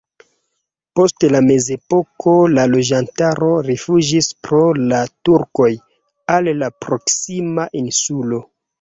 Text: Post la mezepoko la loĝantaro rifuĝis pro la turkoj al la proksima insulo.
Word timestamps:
Post 0.99 1.25
la 1.35 1.41
mezepoko 1.47 2.33
la 2.55 2.65
loĝantaro 2.71 3.51
rifuĝis 3.69 4.33
pro 4.49 4.65
la 4.87 5.05
turkoj 5.31 5.71
al 6.39 6.55
la 6.65 6.75
proksima 6.83 7.73
insulo. 7.87 8.47